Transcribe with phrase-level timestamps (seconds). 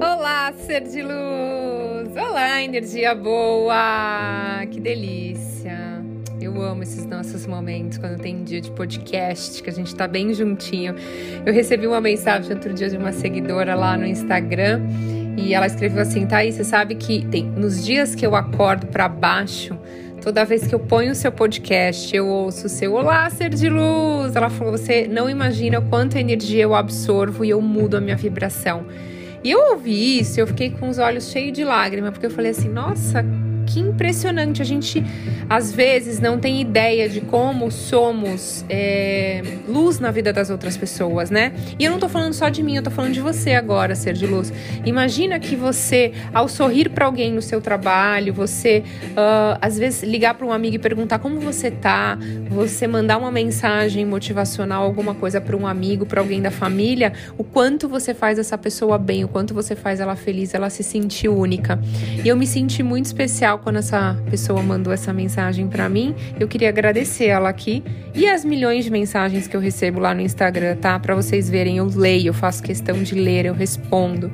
[0.00, 2.16] Olá, ser de luz!
[2.16, 4.66] Olá, energia boa!
[4.70, 6.04] Que delícia!
[6.40, 10.34] Eu amo esses nossos momentos quando tem dia de podcast, que a gente tá bem
[10.34, 10.94] juntinho.
[11.44, 14.80] Eu recebi uma mensagem outro dia de uma seguidora lá no Instagram
[15.36, 19.08] e ela escreveu assim: Thaís, você sabe que tem, nos dias que eu acordo para
[19.08, 19.78] baixo,
[20.22, 23.68] toda vez que eu ponho o seu podcast, eu ouço o seu Olá, ser de
[23.68, 24.34] luz.
[24.34, 28.84] Ela falou: Você não imagina quanta energia eu absorvo e eu mudo a minha vibração.
[29.46, 32.50] E eu ouvi isso, eu fiquei com os olhos cheios de lágrimas, porque eu falei
[32.50, 33.24] assim: Nossa,
[33.66, 34.62] que impressionante.
[34.62, 35.04] A gente,
[35.48, 41.30] às vezes, não tem ideia de como somos é, luz na vida das outras pessoas,
[41.30, 41.52] né?
[41.78, 44.14] E eu não tô falando só de mim, eu tô falando de você agora, ser
[44.14, 44.52] de luz.
[44.84, 50.34] Imagina que você, ao sorrir para alguém no seu trabalho, você, uh, às vezes, ligar
[50.34, 55.40] para um amigo e perguntar como você tá, você mandar uma mensagem motivacional, alguma coisa
[55.40, 59.28] para um amigo, para alguém da família, o quanto você faz essa pessoa bem, o
[59.28, 61.78] quanto você faz ela feliz, ela se sentir única.
[62.24, 66.14] E eu me senti muito especial quando essa pessoa mandou essa mensagem para mim.
[66.38, 67.82] Eu queria agradecer ela aqui
[68.14, 70.98] e as milhões de mensagens que eu recebo lá no Instagram, tá?
[70.98, 74.30] Para vocês verem, eu leio, eu faço questão de ler, eu respondo,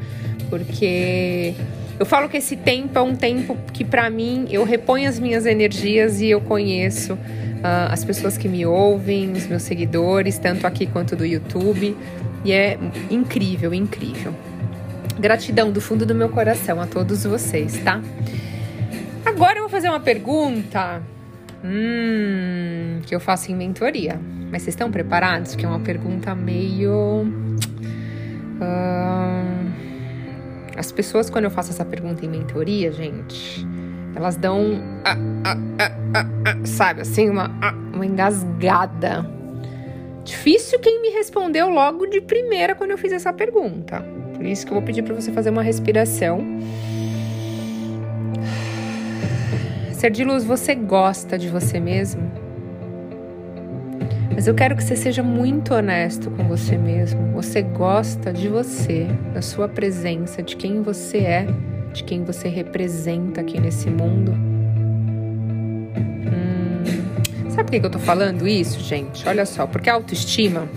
[0.48, 1.54] porque
[1.98, 5.46] eu falo que esse tempo é um tempo que para mim eu reponho as minhas
[5.46, 10.86] energias e eu conheço uh, as pessoas que me ouvem, os meus seguidores, tanto aqui
[10.86, 11.96] quanto do YouTube.
[12.44, 12.76] E é
[13.10, 14.34] incrível, incrível.
[15.18, 18.00] Gratidão do fundo do meu coração a todos vocês, tá?
[19.82, 21.02] Fazer uma pergunta
[21.64, 24.16] hum, que eu faço em mentoria.
[24.48, 25.50] Mas vocês estão preparados?
[25.50, 27.26] Porque é uma pergunta meio.
[28.60, 29.72] Uh,
[30.76, 33.66] as pessoas, quando eu faço essa pergunta em mentoria, gente,
[34.14, 34.80] elas dão.
[35.04, 35.56] Ah, ah,
[36.14, 37.50] ah, sabe, assim, uma,
[37.92, 39.28] uma engasgada.
[40.22, 44.00] Difícil quem me respondeu logo de primeira quando eu fiz essa pergunta.
[44.36, 46.38] Por isso que eu vou pedir para você fazer uma respiração.
[50.02, 52.28] Ser de luz, você gosta de você mesmo?
[54.34, 57.30] Mas eu quero que você seja muito honesto com você mesmo.
[57.34, 61.46] Você gosta de você, da sua presença, de quem você é,
[61.92, 64.32] de quem você representa aqui nesse mundo?
[66.26, 66.82] Hum,
[67.50, 69.28] sabe por que eu tô falando isso, gente?
[69.28, 70.68] Olha só, porque a autoestima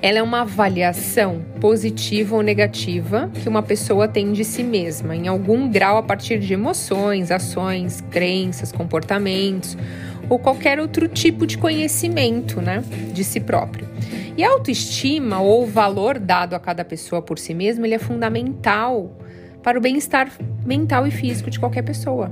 [0.00, 5.28] ela é uma avaliação positiva ou negativa que uma pessoa tem de si mesma, em
[5.28, 9.76] algum grau a partir de emoções, ações, crenças, comportamentos
[10.28, 12.82] ou qualquer outro tipo de conhecimento, né,
[13.12, 13.88] de si próprio.
[14.36, 19.16] E a autoestima ou valor dado a cada pessoa por si mesma, ele é fundamental
[19.62, 20.30] para o bem-estar
[20.64, 22.30] mental e físico de qualquer pessoa.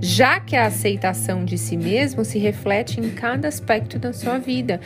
[0.00, 4.80] Já que a aceitação de si mesmo se reflete em cada aspecto da sua vida.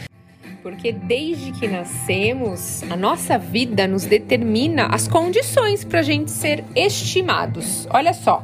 [0.65, 6.65] Porque desde que nascemos, a nossa vida nos determina as condições para a gente ser
[6.75, 7.87] estimados.
[7.91, 8.43] Olha só.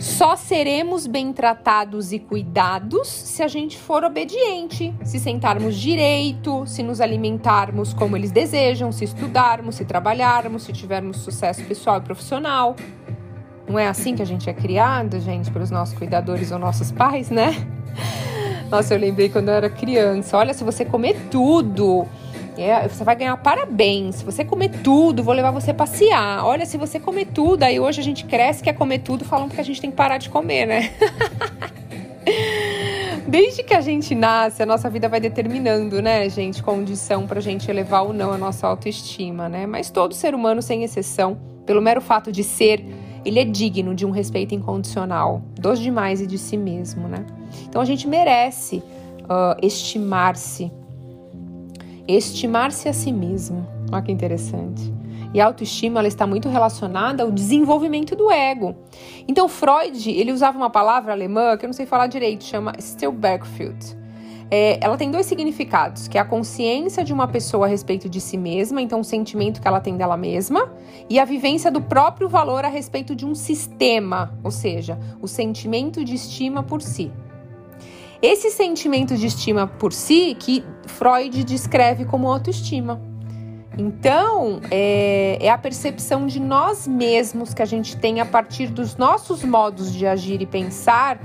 [0.00, 6.82] Só seremos bem tratados e cuidados se a gente for obediente, se sentarmos direito, se
[6.82, 12.74] nos alimentarmos como eles desejam, se estudarmos, se trabalharmos, se tivermos sucesso pessoal e profissional.
[13.68, 17.30] Não é assim que a gente é criado, gente, pelos nossos cuidadores ou nossos pais,
[17.30, 17.54] né?
[18.70, 20.36] Nossa, eu lembrei quando eu era criança.
[20.36, 22.06] Olha, se você comer tudo,
[22.58, 24.16] é, você vai ganhar parabéns.
[24.16, 26.44] Se você comer tudo, vou levar você passear.
[26.44, 29.60] Olha, se você comer tudo, aí hoje a gente cresce, quer comer tudo, falam que
[29.60, 30.92] a gente tem que parar de comer, né?
[33.28, 37.68] Desde que a gente nasce, a nossa vida vai determinando, né, gente, condição pra gente
[37.68, 39.66] elevar ou não a nossa autoestima, né?
[39.66, 42.84] Mas todo ser humano, sem exceção, pelo mero fato de ser
[43.26, 47.26] ele é digno de um respeito incondicional, dos demais e de si mesmo, né?
[47.68, 48.82] Então a gente merece
[49.24, 50.70] uh, estimar-se,
[52.06, 53.66] estimar-se a si mesmo.
[53.92, 54.92] Olha que interessante.
[55.34, 58.74] E a autoestima ela está muito relacionada ao desenvolvimento do ego.
[59.28, 64.06] Então Freud ele usava uma palavra alemã que eu não sei falar direito, chama Stilbergfield
[64.50, 68.20] é, ela tem dois significados, que é a consciência de uma pessoa a respeito de
[68.20, 70.72] si mesma, então o sentimento que ela tem dela mesma,
[71.10, 76.04] e a vivência do próprio valor a respeito de um sistema, ou seja, o sentimento
[76.04, 77.10] de estima por si.
[78.22, 83.00] Esse sentimento de estima por si que Freud descreve como autoestima.
[83.78, 88.96] Então, é, é, a percepção de nós mesmos que a gente tem a partir dos
[88.96, 91.20] nossos modos de agir e pensar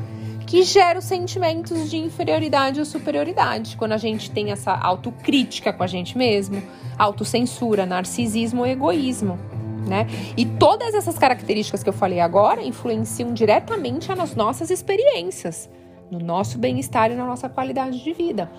[0.46, 5.82] que gera os sentimentos de inferioridade ou superioridade, quando a gente tem essa autocrítica com
[5.82, 6.62] a gente mesmo,
[6.98, 9.40] autocensura, narcisismo ou egoísmo.
[9.88, 10.08] Né?
[10.36, 15.70] E todas essas características que eu falei agora influenciam diretamente nas nossas experiências,
[16.12, 18.52] no nosso bem-estar e na nossa qualidade de vida.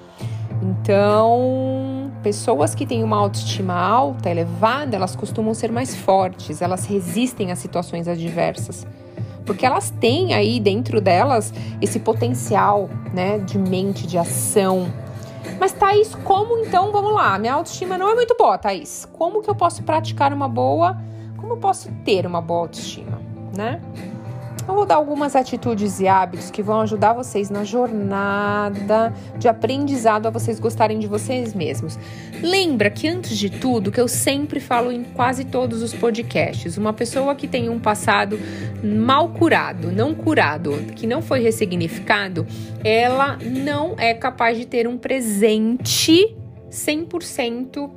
[0.62, 7.52] Então, pessoas que têm uma autoestima alta, elevada, elas costumam ser mais fortes, elas resistem
[7.52, 8.87] a situações adversas.
[9.44, 14.87] Porque elas têm aí dentro delas esse potencial, né, de mente, de ação.
[15.58, 19.08] Mas Thaís, como então, vamos lá, minha autoestima não é muito boa, Thaís.
[19.12, 20.96] Como que eu posso praticar uma boa,
[21.37, 23.20] como eu posso ter uma boa autoestima,
[23.56, 23.81] né?
[24.66, 30.26] Eu vou dar algumas atitudes e hábitos que vão ajudar vocês na jornada de aprendizado
[30.26, 31.98] a vocês gostarem de vocês mesmos.
[32.40, 36.92] Lembra que antes de tudo, que eu sempre falo em quase todos os podcasts, uma
[36.92, 38.38] pessoa que tem um passado
[38.82, 42.46] mal curado, não curado, que não foi ressignificado,
[42.84, 46.36] ela não é capaz de ter um presente
[46.70, 47.90] 100% uh,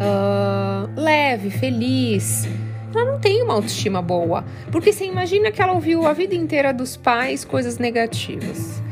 [0.00, 2.46] ah, leve, feliz
[2.94, 4.44] ela não tem uma autoestima boa.
[4.70, 8.82] Porque você imagina que ela ouviu a vida inteira dos pais coisas negativas.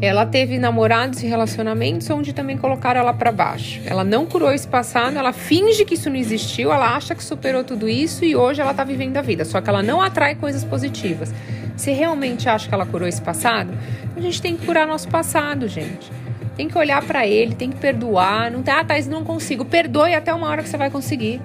[0.00, 3.80] Ela teve namorados e relacionamentos onde também colocaram ela para baixo.
[3.86, 7.64] Ela não curou esse passado, ela finge que isso não existiu, ela acha que superou
[7.64, 9.44] tudo isso e hoje ela tá vivendo a vida.
[9.44, 11.32] Só que ela não atrai coisas positivas.
[11.76, 13.72] Você realmente acha que ela curou esse passado?
[14.16, 16.10] A gente tem que curar nosso passado, gente.
[16.56, 18.50] Tem que olhar para ele, tem que perdoar.
[18.50, 19.64] Não tem, ah, Thais, não consigo.
[19.64, 21.40] Perdoe até uma hora que você vai conseguir.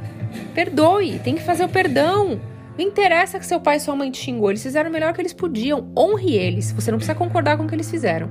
[0.54, 2.40] Perdoe, tem que fazer o perdão.
[2.78, 5.22] Não interessa que seu pai e sua mãe te xingou, eles fizeram o melhor que
[5.22, 5.92] eles podiam.
[5.98, 6.72] Honre eles.
[6.72, 8.30] Você não precisa concordar com o que eles fizeram.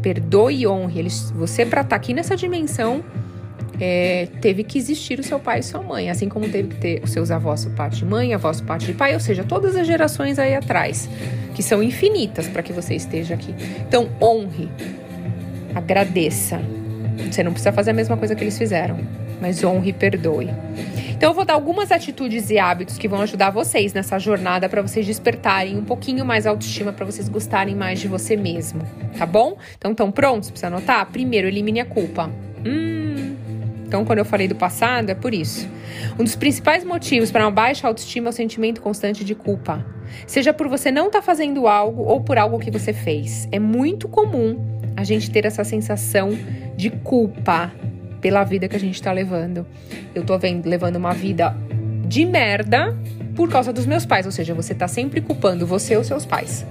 [0.00, 1.30] Perdoe e honre eles.
[1.32, 3.04] Você, para estar tá aqui nessa dimensão,
[3.80, 7.02] é, teve que existir o seu pai e sua mãe, assim como teve que ter
[7.02, 10.38] os seus avós parte de mãe, avós parte de pai, ou seja, todas as gerações
[10.38, 11.08] aí atrás,
[11.54, 13.54] que são infinitas para que você esteja aqui.
[13.86, 14.68] Então, honre,
[15.74, 16.60] agradeça.
[17.30, 18.98] Você não precisa fazer a mesma coisa que eles fizeram,
[19.40, 20.50] mas honre e perdoe.
[21.16, 24.82] Então eu vou dar algumas atitudes e hábitos que vão ajudar vocês nessa jornada para
[24.82, 28.82] vocês despertarem um pouquinho mais autoestima, para vocês gostarem mais de você mesmo,
[29.16, 29.56] tá bom?
[29.78, 31.06] Então estão prontos para anotar?
[31.06, 32.30] Primeiro, elimine a culpa.
[32.66, 33.36] Hum.
[33.86, 35.68] Então, quando eu falei do passado, é por isso.
[36.18, 39.86] Um dos principais motivos para uma baixa autoestima é o sentimento constante de culpa.
[40.26, 43.46] Seja por você não estar tá fazendo algo ou por algo que você fez.
[43.52, 44.58] É muito comum
[44.96, 46.36] a gente ter essa sensação
[46.76, 47.70] de culpa
[48.24, 49.66] pela vida que a gente tá levando.
[50.14, 51.54] Eu tô vendo, levando uma vida
[52.06, 52.96] de merda
[53.36, 56.64] por causa dos meus pais, ou seja, você tá sempre culpando você ou seus pais.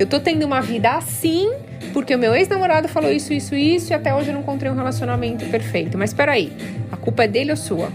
[0.00, 1.48] Eu tô tendo uma vida assim
[1.92, 4.74] porque o meu ex-namorado falou isso, isso, isso e até hoje eu não encontrei um
[4.74, 5.96] relacionamento perfeito.
[5.96, 6.52] Mas peraí,
[6.90, 7.92] a culpa é dele ou sua?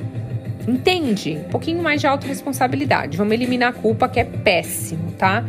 [0.65, 1.39] Entende?
[1.45, 3.17] Um pouquinho mais de autorresponsabilidade.
[3.17, 5.43] Vamos eliminar a culpa que é péssimo, tá?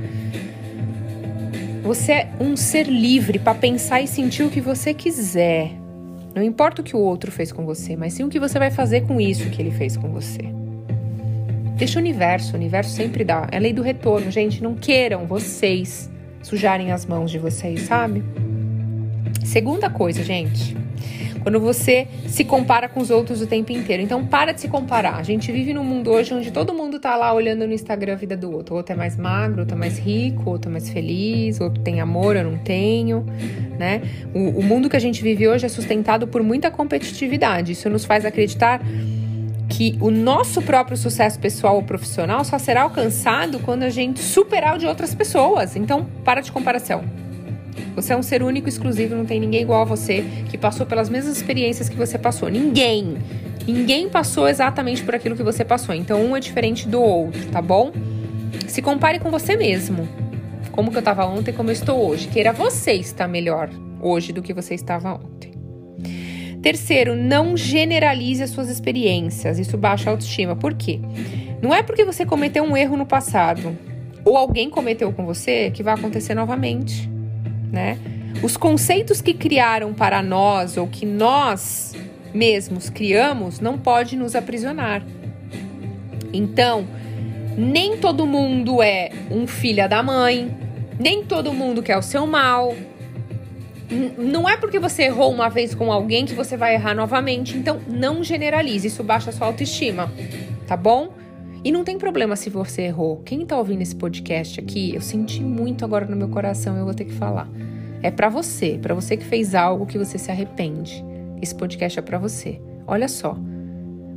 [1.85, 5.84] Você é um ser livre para pensar e sentir o que você quiser.
[6.35, 8.71] Não importa o que o outro fez com você, mas sim o que você vai
[8.71, 10.43] fazer com isso que ele fez com você.
[11.77, 13.47] Deixa o universo, o universo sempre dá.
[13.53, 14.63] É lei do retorno, gente.
[14.63, 16.11] Não queiram vocês
[16.43, 18.23] sujarem as mãos de vocês, sabe?
[19.45, 20.77] Segunda coisa, gente.
[21.45, 24.03] Quando você se compara com os outros o tempo inteiro.
[24.03, 25.17] Então, para de se comparar.
[25.17, 28.17] A gente vive num mundo hoje onde todo mundo tá lá olhando no Instagram a
[28.17, 28.75] vida do outro.
[28.75, 32.01] O outro é mais magro, outro é mais rico, outro é mais feliz, outro tem
[32.01, 33.27] amor, eu não tenho,
[33.79, 34.01] né?
[34.35, 37.73] O, o mundo que a gente vive hoje é sustentado por muita competitividade.
[37.73, 38.81] Isso nos faz acreditar
[39.69, 44.77] que o nosso próprio sucesso pessoal ou profissional só será alcançado quando a gente superar
[44.77, 45.77] o de outras pessoas.
[45.77, 47.24] Então, para de comparação.
[47.95, 51.09] Você é um ser único, exclusivo, não tem ninguém igual a você que passou pelas
[51.09, 52.49] mesmas experiências que você passou.
[52.49, 53.17] Ninguém.
[53.67, 55.95] Ninguém passou exatamente por aquilo que você passou.
[55.95, 57.93] Então, um é diferente do outro, tá bom?
[58.67, 60.09] Se compare com você mesmo.
[60.73, 62.29] Como que eu estava ontem, como eu estou hoje.
[62.29, 65.53] Queira você estar melhor hoje do que você estava ontem.
[66.61, 69.59] Terceiro, não generalize as suas experiências.
[69.59, 70.57] Isso baixa a autoestima.
[70.57, 71.01] Por quê?
[71.63, 73.77] Não é porque você cometeu um erro no passado
[74.25, 77.14] ou alguém cometeu com você que vai acontecer novamente
[77.75, 77.99] né?
[78.43, 81.95] Os conceitos que criaram para nós ou que nós
[82.33, 85.05] mesmos criamos não pode nos aprisionar.
[86.33, 86.87] Então,
[87.57, 90.57] nem todo mundo é um filho da mãe,
[90.99, 92.75] nem todo mundo quer o seu mal.
[94.19, 97.57] Não é porque você errou uma vez com alguém que você vai errar novamente.
[97.57, 100.13] Então, não generalize, isso baixa sua autoestima,
[100.67, 101.13] tá bom?
[101.63, 103.23] E não tem problema se você errou.
[103.25, 106.93] Quem tá ouvindo esse podcast aqui, eu senti muito agora no meu coração, eu vou
[106.93, 107.49] ter que falar.
[108.05, 111.03] É para você, para você que fez algo que você se arrepende.
[111.41, 112.61] Esse podcast é para você.
[112.87, 113.35] Olha só.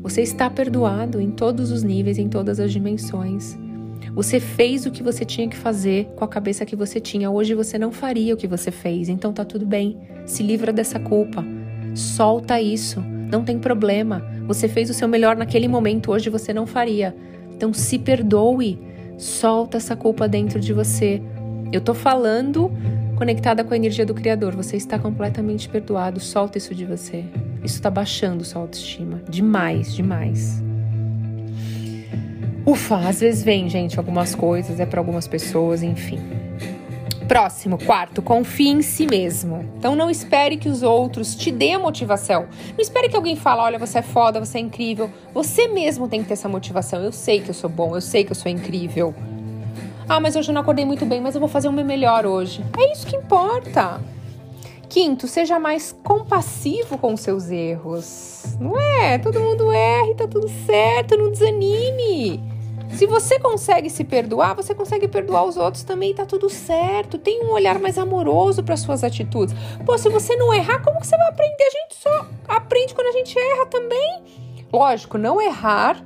[0.02, 3.58] Você está perdoado em todos os níveis, em todas as dimensões.
[4.14, 7.32] Você fez o que você tinha que fazer com a cabeça que você tinha.
[7.32, 9.98] Hoje você não faria o que você fez, então tá tudo bem.
[10.26, 11.42] Se livra dessa culpa.
[11.96, 13.00] Solta isso.
[13.00, 14.22] Não tem problema.
[14.48, 17.16] Você fez o seu melhor naquele momento, hoje você não faria.
[17.56, 18.78] Então se perdoe.
[19.18, 21.22] Solta essa culpa dentro de você.
[21.72, 22.70] Eu tô falando
[23.18, 24.56] conectada com a energia do Criador.
[24.56, 26.20] Você está completamente perdoado.
[26.20, 27.26] Solta isso de você.
[27.64, 29.22] Isso está baixando sua autoestima.
[29.28, 30.64] Demais, demais.
[32.66, 36.20] Ufa, às vezes vem, gente, algumas coisas, é para algumas pessoas, enfim.
[37.28, 39.68] Próximo, quarto, confie em si mesmo.
[39.78, 42.48] Então não espere que os outros te a motivação.
[42.72, 45.10] Não espere que alguém fale, olha, você é foda, você é incrível.
[45.34, 47.02] Você mesmo tem que ter essa motivação.
[47.02, 49.14] Eu sei que eu sou bom, eu sei que eu sou incrível.
[50.10, 52.64] Ah, mas hoje eu não acordei muito bem, mas eu vou fazer meu melhor hoje.
[52.78, 54.00] É isso que importa.
[54.88, 58.56] Quinto, seja mais compassivo com seus erros.
[58.58, 59.18] Não é?
[59.18, 62.42] Todo mundo erra e tá tudo certo, não desanime.
[62.92, 67.18] Se você consegue se perdoar, você consegue perdoar os outros também, tá tudo certo.
[67.18, 69.54] Tem um olhar mais amoroso para suas atitudes.
[69.86, 71.64] Pô, se você não errar, como que você vai aprender?
[71.64, 74.24] A gente só aprende quando a gente erra também.
[74.72, 76.02] Lógico, não errar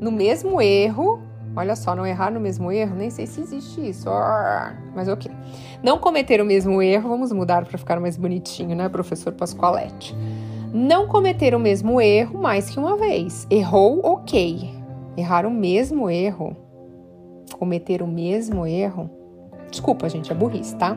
[0.00, 1.20] no mesmo erro.
[1.54, 4.08] Olha só, não errar no mesmo erro, nem sei se existe isso.
[4.94, 5.30] Mas ok.
[5.82, 10.16] Não cometer o mesmo erro, vamos mudar para ficar mais bonitinho, né, professor Pascoalete?
[10.72, 13.46] Não cometer o mesmo erro mais que uma vez.
[13.50, 14.82] Errou, ok
[15.16, 16.56] errar o mesmo erro,
[17.58, 19.10] cometer o mesmo erro,
[19.70, 20.96] desculpa, gente, é burrice, tá?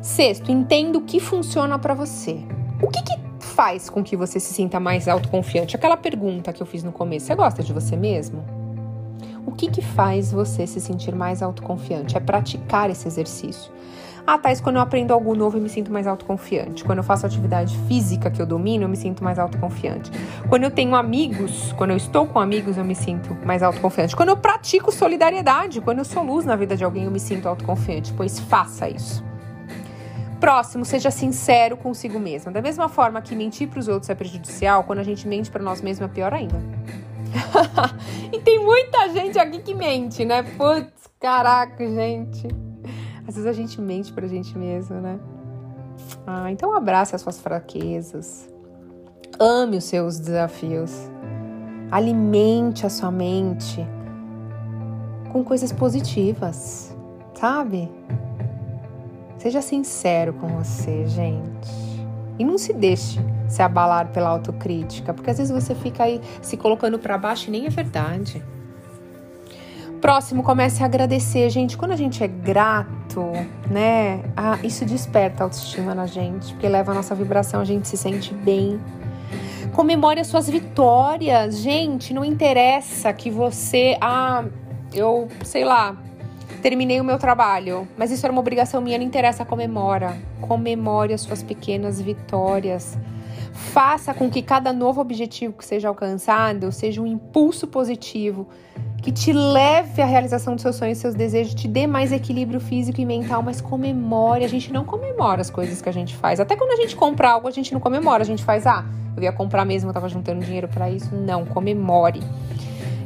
[0.00, 2.38] Sexto, entenda o que funciona para você.
[2.82, 5.76] O que, que faz com que você se sinta mais autoconfiante?
[5.76, 8.42] Aquela pergunta que eu fiz no começo: você gosta de você mesmo?
[9.46, 12.16] O que, que faz você se sentir mais autoconfiante?
[12.16, 13.72] É praticar esse exercício.
[14.26, 16.84] Ah, Thais, quando eu aprendo algo novo eu me sinto mais autoconfiante.
[16.84, 20.10] Quando eu faço atividade física que eu domino, eu me sinto mais autoconfiante.
[20.48, 24.14] Quando eu tenho amigos, quando eu estou com amigos, eu me sinto mais autoconfiante.
[24.14, 27.48] Quando eu pratico solidariedade, quando eu sou luz na vida de alguém, eu me sinto
[27.48, 28.12] autoconfiante.
[28.12, 29.24] Pois faça isso.
[30.38, 32.52] Próximo, seja sincero consigo mesmo.
[32.52, 35.62] Da mesma forma que mentir para os outros é prejudicial, quando a gente mente para
[35.62, 36.62] nós mesmos é pior ainda.
[38.32, 40.42] e tem muita gente aqui que mente, né?
[40.42, 42.48] Putz, caraca, gente.
[43.26, 45.18] Às vezes a gente mente pra gente mesmo, né?
[46.26, 48.48] Ah, então abrace as suas fraquezas.
[49.38, 51.10] Ame os seus desafios.
[51.90, 53.86] Alimente a sua mente
[55.32, 56.96] com coisas positivas,
[57.34, 57.90] sabe?
[59.38, 61.89] Seja sincero com você, gente.
[62.40, 66.56] E não se deixe se abalar pela autocrítica, porque às vezes você fica aí se
[66.56, 68.42] colocando para baixo e nem é verdade.
[70.00, 71.76] Próximo, comece a agradecer, gente.
[71.76, 73.26] Quando a gente é grato,
[73.70, 74.22] né?
[74.34, 78.32] Ah, isso desperta autoestima na gente, porque leva a nossa vibração, a gente se sente
[78.32, 78.80] bem.
[79.74, 82.14] Comemore as suas vitórias, gente.
[82.14, 84.46] Não interessa que você, ah,
[84.94, 85.94] eu sei lá,
[86.60, 90.16] terminei o meu trabalho, mas isso era uma obrigação minha, não interessa, comemora.
[90.40, 92.96] Comemore as suas pequenas vitórias.
[93.52, 98.48] Faça com que cada novo objetivo que seja alcançado seja um impulso positivo
[99.02, 103.00] que te leve à realização dos seus sonhos, seus desejos, te dê mais equilíbrio físico
[103.00, 104.44] e mental, mas comemore.
[104.44, 106.38] A gente não comemora as coisas que a gente faz.
[106.38, 108.22] Até quando a gente compra algo, a gente não comemora.
[108.22, 108.84] A gente faz, ah,
[109.16, 111.14] eu ia comprar mesmo, eu tava juntando dinheiro para isso.
[111.14, 112.20] Não, comemore.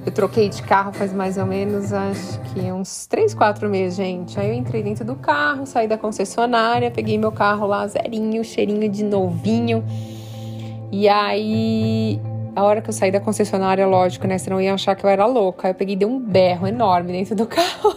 [0.06, 4.38] Eu troquei de carro faz mais ou menos, acho que uns 3, 4 meses, gente.
[4.38, 8.88] Aí eu entrei dentro do carro, saí da concessionária, peguei meu carro lá, zerinho, cheirinho
[8.88, 9.82] de novinho.
[10.92, 12.20] E aí
[12.54, 14.38] a hora que eu saí da concessionária, lógico, né?
[14.38, 15.66] Senão ia achar que eu era louca.
[15.66, 17.96] Aí eu peguei dei um berro enorme dentro do carro.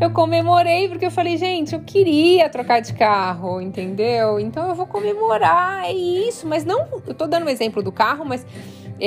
[0.00, 4.40] eu comemorei porque eu falei, gente, eu queria trocar de carro, entendeu?
[4.40, 6.46] Então eu vou comemorar, é isso.
[6.46, 8.46] Mas não, eu tô dando um exemplo do carro, mas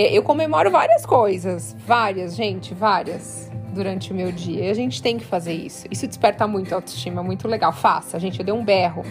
[0.03, 1.75] eu comemoro várias coisas.
[1.85, 3.51] Várias, gente, várias.
[3.73, 4.65] Durante o meu dia.
[4.65, 5.85] E a gente tem que fazer isso.
[5.91, 7.73] Isso desperta muito autoestima, muito legal.
[7.73, 8.39] Faça, gente.
[8.39, 9.03] Eu dei um berro.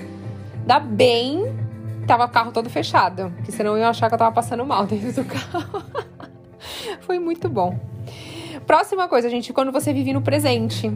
[0.66, 1.64] Dá bem
[2.04, 4.86] tava o carro todo fechado, porque senão eu ia achar que eu tava passando mal
[4.86, 5.82] dentro do carro.
[7.00, 7.78] Foi muito bom.
[8.66, 10.90] Próxima coisa, gente, quando você vive no presente,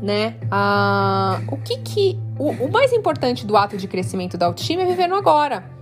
[0.00, 0.36] né?
[0.50, 2.18] Ah, o que que.
[2.38, 5.75] O, o mais importante do ato de crescimento da autoestima é viver no agora.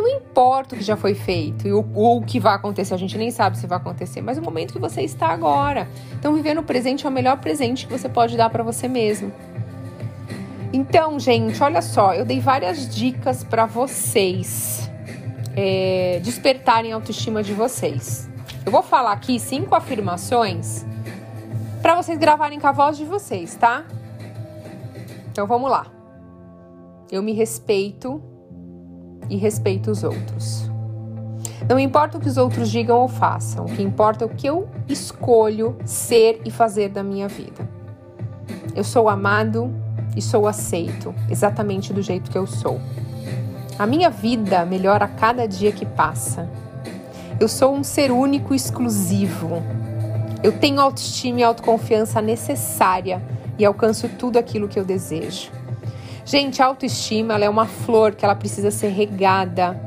[0.00, 3.18] Não importa o que já foi feito e o, o que vai acontecer, a gente
[3.18, 5.86] nem sabe se vai acontecer, mas o momento que você está agora.
[6.18, 9.30] Então, viver no presente é o melhor presente que você pode dar para você mesmo.
[10.72, 14.90] Então, gente, olha só, eu dei várias dicas para vocês
[15.54, 18.26] é, despertarem a autoestima de vocês.
[18.64, 20.86] Eu vou falar aqui cinco afirmações
[21.82, 23.84] para vocês gravarem com a voz de vocês, tá?
[25.30, 25.86] Então vamos lá.
[27.10, 28.29] Eu me respeito
[29.28, 30.70] e respeito os outros.
[31.68, 34.46] Não importa o que os outros digam ou façam, o que importa é o que
[34.46, 37.68] eu escolho ser e fazer da minha vida.
[38.74, 39.72] Eu sou amado,
[40.16, 42.80] e sou aceito exatamente do jeito que eu sou.
[43.78, 46.48] A minha vida melhora a cada dia que passa.
[47.38, 49.62] Eu sou um ser único e exclusivo.
[50.42, 53.22] Eu tenho autoestima e autoconfiança necessária
[53.58, 55.50] e alcanço tudo aquilo que eu desejo.
[56.24, 59.80] Gente, autoestima é uma flor que ela precisa ser regada.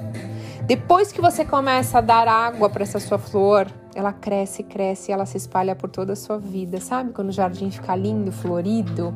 [0.65, 5.25] Depois que você começa a dar água para essa sua flor, ela cresce, cresce, ela
[5.25, 6.79] se espalha por toda a sua vida.
[6.79, 9.13] Sabe quando o jardim fica lindo, florido?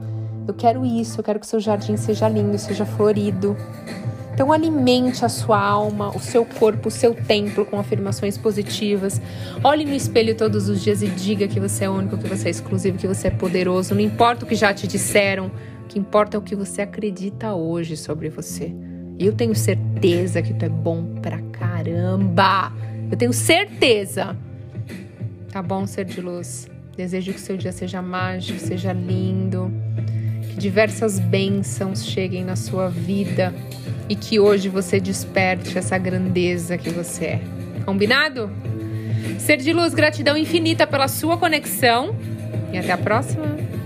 [0.48, 3.56] Eu quero isso, eu quero que seu jardim seja lindo, seja florido.
[4.34, 9.20] Então alimente a sua alma, o seu corpo, o seu templo com afirmações positivas.
[9.64, 12.52] Olhe no espelho todos os dias e diga que você é único, que você é
[12.52, 13.96] exclusivo, que você é poderoso.
[13.96, 15.50] Não importa o que já te disseram,
[15.88, 18.74] que importa é o que você acredita hoje sobre você.
[19.20, 22.72] E eu tenho certeza que tu é bom pra caramba.
[23.10, 24.36] Eu tenho certeza.
[25.52, 26.70] Tá bom, ser de luz?
[26.96, 29.72] Desejo que seu dia seja mágico, seja lindo,
[30.50, 33.54] que diversas bênçãos cheguem na sua vida
[34.10, 37.42] e que hoje você desperte essa grandeza que você é.
[37.86, 38.52] Combinado?
[39.40, 42.16] Ser de luz, gratidão infinita pela sua conexão
[42.74, 43.77] e até a próxima.